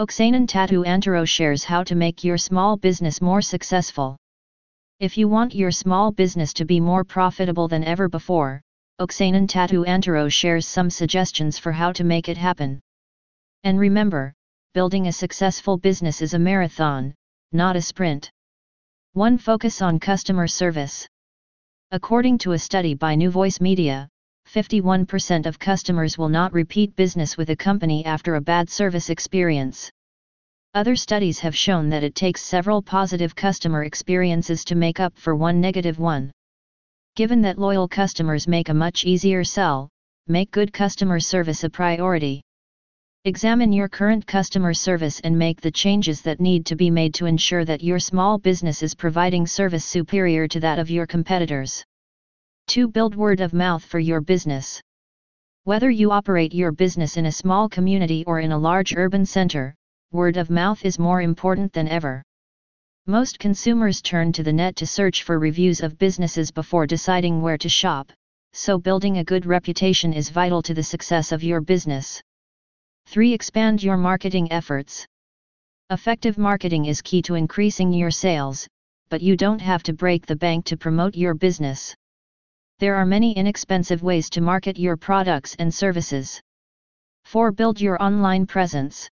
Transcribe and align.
Oksanen 0.00 0.48
Tatu 0.48 0.82
Antero 0.86 1.26
shares 1.26 1.62
how 1.62 1.84
to 1.84 1.94
make 1.94 2.24
your 2.24 2.38
small 2.38 2.78
business 2.78 3.20
more 3.20 3.42
successful. 3.42 4.16
If 4.98 5.18
you 5.18 5.28
want 5.28 5.54
your 5.54 5.70
small 5.70 6.10
business 6.10 6.54
to 6.54 6.64
be 6.64 6.80
more 6.80 7.04
profitable 7.04 7.68
than 7.68 7.84
ever 7.84 8.08
before, 8.08 8.62
Oksanen 8.98 9.46
Tatu 9.46 9.84
Antero 9.84 10.30
shares 10.30 10.66
some 10.66 10.88
suggestions 10.88 11.58
for 11.58 11.70
how 11.70 11.92
to 11.92 12.02
make 12.02 12.30
it 12.30 12.38
happen. 12.38 12.80
And 13.62 13.78
remember, 13.78 14.32
building 14.72 15.06
a 15.06 15.12
successful 15.12 15.76
business 15.76 16.22
is 16.22 16.32
a 16.32 16.38
marathon, 16.38 17.14
not 17.52 17.76
a 17.76 17.82
sprint. 17.82 18.30
1. 19.12 19.36
Focus 19.36 19.82
on 19.82 20.00
customer 20.00 20.46
service. 20.48 21.06
According 21.90 22.38
to 22.38 22.52
a 22.52 22.58
study 22.58 22.94
by 22.94 23.16
New 23.16 23.28
Voice 23.28 23.60
Media, 23.60 24.08
51% 24.52 25.46
of 25.46 25.60
customers 25.60 26.18
will 26.18 26.28
not 26.28 26.52
repeat 26.52 26.96
business 26.96 27.36
with 27.36 27.50
a 27.50 27.56
company 27.56 28.04
after 28.04 28.34
a 28.34 28.40
bad 28.40 28.68
service 28.68 29.08
experience. 29.08 29.88
Other 30.74 30.96
studies 30.96 31.38
have 31.38 31.56
shown 31.56 31.88
that 31.90 32.02
it 32.02 32.16
takes 32.16 32.42
several 32.42 32.82
positive 32.82 33.36
customer 33.36 33.84
experiences 33.84 34.64
to 34.64 34.74
make 34.74 34.98
up 34.98 35.16
for 35.16 35.36
one 35.36 35.60
negative 35.60 36.00
one. 36.00 36.32
Given 37.14 37.42
that 37.42 37.60
loyal 37.60 37.86
customers 37.86 38.48
make 38.48 38.68
a 38.68 38.74
much 38.74 39.04
easier 39.04 39.44
sell, 39.44 39.88
make 40.26 40.50
good 40.50 40.72
customer 40.72 41.20
service 41.20 41.62
a 41.62 41.70
priority. 41.70 42.42
Examine 43.24 43.72
your 43.72 43.88
current 43.88 44.26
customer 44.26 44.74
service 44.74 45.20
and 45.20 45.38
make 45.38 45.60
the 45.60 45.70
changes 45.70 46.22
that 46.22 46.40
need 46.40 46.66
to 46.66 46.74
be 46.74 46.90
made 46.90 47.14
to 47.14 47.26
ensure 47.26 47.64
that 47.64 47.84
your 47.84 48.00
small 48.00 48.36
business 48.36 48.82
is 48.82 48.96
providing 48.96 49.46
service 49.46 49.84
superior 49.84 50.48
to 50.48 50.58
that 50.58 50.80
of 50.80 50.90
your 50.90 51.06
competitors. 51.06 51.84
2. 52.70 52.86
Build 52.86 53.16
word 53.16 53.40
of 53.40 53.52
mouth 53.52 53.84
for 53.84 53.98
your 53.98 54.20
business. 54.20 54.80
Whether 55.64 55.90
you 55.90 56.12
operate 56.12 56.54
your 56.54 56.70
business 56.70 57.16
in 57.16 57.26
a 57.26 57.32
small 57.32 57.68
community 57.68 58.22
or 58.28 58.38
in 58.38 58.52
a 58.52 58.58
large 58.58 58.94
urban 58.94 59.26
center, 59.26 59.74
word 60.12 60.36
of 60.36 60.50
mouth 60.50 60.84
is 60.84 60.96
more 60.96 61.20
important 61.20 61.72
than 61.72 61.88
ever. 61.88 62.22
Most 63.08 63.40
consumers 63.40 64.00
turn 64.00 64.30
to 64.34 64.44
the 64.44 64.52
net 64.52 64.76
to 64.76 64.86
search 64.86 65.24
for 65.24 65.40
reviews 65.40 65.80
of 65.80 65.98
businesses 65.98 66.52
before 66.52 66.86
deciding 66.86 67.42
where 67.42 67.58
to 67.58 67.68
shop, 67.68 68.12
so 68.52 68.78
building 68.78 69.18
a 69.18 69.24
good 69.24 69.46
reputation 69.46 70.12
is 70.12 70.30
vital 70.30 70.62
to 70.62 70.72
the 70.72 70.84
success 70.84 71.32
of 71.32 71.42
your 71.42 71.60
business. 71.60 72.22
3. 73.06 73.32
Expand 73.32 73.82
your 73.82 73.96
marketing 73.96 74.52
efforts. 74.52 75.04
Effective 75.90 76.38
marketing 76.38 76.84
is 76.84 77.02
key 77.02 77.20
to 77.22 77.34
increasing 77.34 77.92
your 77.92 78.12
sales, 78.12 78.68
but 79.08 79.20
you 79.20 79.36
don't 79.36 79.60
have 79.60 79.82
to 79.82 79.92
break 79.92 80.24
the 80.24 80.36
bank 80.36 80.66
to 80.66 80.76
promote 80.76 81.16
your 81.16 81.34
business. 81.34 81.96
There 82.80 82.96
are 82.96 83.04
many 83.04 83.32
inexpensive 83.36 84.02
ways 84.02 84.30
to 84.30 84.40
market 84.40 84.78
your 84.78 84.96
products 84.96 85.54
and 85.58 85.72
services. 85.72 86.40
4. 87.26 87.52
Build 87.52 87.78
your 87.78 88.02
online 88.02 88.46
presence. 88.46 89.06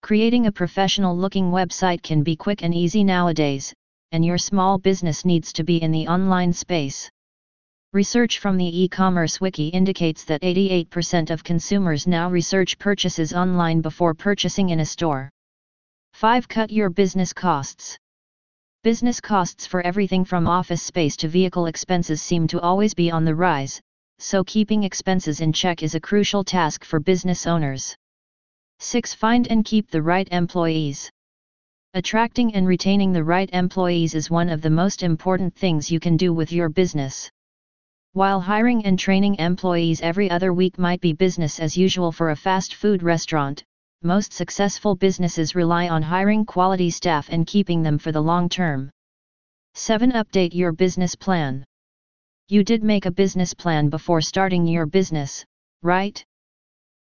Creating 0.00 0.46
a 0.46 0.52
professional 0.52 1.14
looking 1.14 1.50
website 1.50 2.02
can 2.02 2.22
be 2.22 2.34
quick 2.34 2.62
and 2.62 2.74
easy 2.74 3.04
nowadays, 3.04 3.74
and 4.12 4.24
your 4.24 4.38
small 4.38 4.78
business 4.78 5.26
needs 5.26 5.52
to 5.52 5.64
be 5.64 5.82
in 5.82 5.90
the 5.90 6.08
online 6.08 6.50
space. 6.50 7.10
Research 7.92 8.38
from 8.38 8.56
the 8.56 8.82
e-commerce 8.84 9.38
wiki 9.38 9.68
indicates 9.68 10.24
that 10.24 10.40
88% 10.40 11.28
of 11.28 11.44
consumers 11.44 12.06
now 12.06 12.30
research 12.30 12.78
purchases 12.78 13.34
online 13.34 13.82
before 13.82 14.14
purchasing 14.14 14.70
in 14.70 14.80
a 14.80 14.86
store. 14.86 15.28
5. 16.14 16.48
Cut 16.48 16.72
your 16.72 16.88
business 16.88 17.34
costs. 17.34 17.98
Business 18.84 19.20
costs 19.20 19.66
for 19.66 19.80
everything 19.82 20.24
from 20.24 20.46
office 20.46 20.84
space 20.84 21.16
to 21.16 21.26
vehicle 21.26 21.66
expenses 21.66 22.22
seem 22.22 22.46
to 22.46 22.60
always 22.60 22.94
be 22.94 23.10
on 23.10 23.24
the 23.24 23.34
rise, 23.34 23.80
so 24.20 24.44
keeping 24.44 24.84
expenses 24.84 25.40
in 25.40 25.52
check 25.52 25.82
is 25.82 25.96
a 25.96 26.00
crucial 26.00 26.44
task 26.44 26.84
for 26.84 27.00
business 27.00 27.44
owners. 27.44 27.96
6. 28.78 29.14
Find 29.14 29.48
and 29.48 29.64
keep 29.64 29.90
the 29.90 30.00
right 30.00 30.28
employees. 30.30 31.10
Attracting 31.94 32.54
and 32.54 32.68
retaining 32.68 33.12
the 33.12 33.24
right 33.24 33.50
employees 33.52 34.14
is 34.14 34.30
one 34.30 34.48
of 34.48 34.62
the 34.62 34.70
most 34.70 35.02
important 35.02 35.56
things 35.56 35.90
you 35.90 35.98
can 35.98 36.16
do 36.16 36.32
with 36.32 36.52
your 36.52 36.68
business. 36.68 37.28
While 38.12 38.40
hiring 38.40 38.86
and 38.86 38.96
training 38.96 39.40
employees 39.40 40.00
every 40.02 40.30
other 40.30 40.52
week 40.52 40.78
might 40.78 41.00
be 41.00 41.12
business 41.12 41.58
as 41.58 41.76
usual 41.76 42.12
for 42.12 42.30
a 42.30 42.36
fast 42.36 42.74
food 42.74 43.02
restaurant, 43.02 43.64
most 44.02 44.32
successful 44.32 44.94
businesses 44.94 45.56
rely 45.56 45.88
on 45.88 46.02
hiring 46.02 46.44
quality 46.44 46.88
staff 46.88 47.28
and 47.30 47.46
keeping 47.46 47.82
them 47.82 47.98
for 47.98 48.12
the 48.12 48.20
long 48.20 48.48
term. 48.48 48.90
7. 49.74 50.12
Update 50.12 50.54
your 50.54 50.72
business 50.72 51.16
plan. 51.16 51.64
You 52.48 52.62
did 52.62 52.84
make 52.84 53.06
a 53.06 53.10
business 53.10 53.54
plan 53.54 53.88
before 53.88 54.20
starting 54.20 54.66
your 54.66 54.86
business, 54.86 55.44
right? 55.82 56.24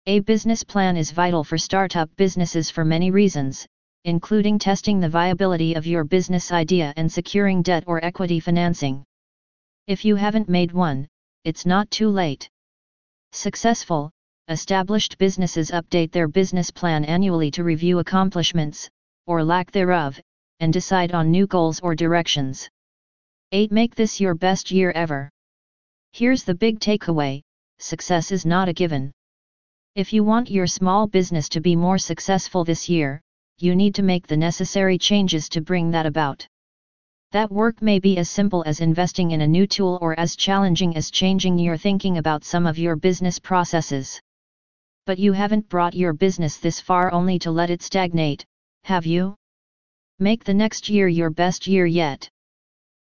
A 0.07 0.21
business 0.21 0.63
plan 0.63 0.97
is 0.97 1.11
vital 1.11 1.43
for 1.43 1.57
startup 1.57 2.09
businesses 2.15 2.69
for 2.69 2.83
many 2.83 3.11
reasons, 3.11 3.67
including 4.03 4.57
testing 4.57 4.99
the 4.99 5.09
viability 5.09 5.75
of 5.75 5.85
your 5.85 6.03
business 6.03 6.51
idea 6.51 6.93
and 6.97 7.11
securing 7.11 7.61
debt 7.61 7.83
or 7.85 8.03
equity 8.03 8.39
financing. 8.39 9.03
If 9.85 10.03
you 10.03 10.15
haven't 10.15 10.49
made 10.49 10.71
one, 10.71 11.07
it's 11.43 11.65
not 11.65 11.91
too 11.91 12.09
late. 12.09 12.49
Successful, 13.31 14.11
established 14.49 15.17
businesses 15.17 15.71
update 15.71 16.11
their 16.11 16.27
business 16.27 16.71
plan 16.71 17.03
annually 17.03 17.51
to 17.51 17.63
review 17.63 17.99
accomplishments, 17.99 18.89
or 19.25 19.43
lack 19.43 19.71
thereof, 19.71 20.19
and 20.59 20.71
decide 20.71 21.11
on 21.11 21.29
new 21.29 21.45
goals 21.47 21.79
or 21.81 21.93
directions. 21.95 22.69
8. 23.51 23.71
Make 23.71 23.95
this 23.95 24.21
your 24.21 24.35
best 24.35 24.71
year 24.71 24.91
ever. 24.91 25.29
Here's 26.13 26.43
the 26.43 26.55
big 26.55 26.79
takeaway 26.79 27.41
success 27.79 28.31
is 28.31 28.45
not 28.45 28.69
a 28.69 28.73
given. 28.73 29.11
If 29.95 30.13
you 30.13 30.23
want 30.23 30.49
your 30.49 30.65
small 30.65 31.07
business 31.07 31.49
to 31.49 31.61
be 31.61 31.75
more 31.75 31.97
successful 31.97 32.63
this 32.63 32.87
year, 32.87 33.21
you 33.59 33.75
need 33.75 33.95
to 33.95 34.03
make 34.03 34.27
the 34.27 34.37
necessary 34.37 34.97
changes 34.97 35.49
to 35.49 35.61
bring 35.61 35.91
that 35.91 36.05
about. 36.05 36.47
That 37.31 37.51
work 37.51 37.81
may 37.81 37.99
be 37.99 38.17
as 38.17 38.29
simple 38.29 38.63
as 38.65 38.79
investing 38.79 39.31
in 39.31 39.41
a 39.41 39.47
new 39.47 39.67
tool 39.67 39.99
or 40.01 40.17
as 40.19 40.35
challenging 40.35 40.95
as 40.95 41.11
changing 41.11 41.59
your 41.59 41.75
thinking 41.75 42.17
about 42.17 42.45
some 42.45 42.65
of 42.65 42.77
your 42.77 42.95
business 42.95 43.37
processes. 43.37 44.21
But 45.07 45.19
you 45.19 45.31
haven't 45.31 45.69
brought 45.69 45.93
your 45.93 46.11
business 46.11 46.57
this 46.57 46.81
far 46.81 47.13
only 47.13 47.39
to 47.39 47.49
let 47.49 47.69
it 47.69 47.81
stagnate, 47.81 48.45
have 48.83 49.05
you? 49.05 49.35
Make 50.19 50.43
the 50.43 50.53
next 50.53 50.89
year 50.89 51.07
your 51.07 51.29
best 51.29 51.65
year 51.65 51.85
yet. 51.85 52.29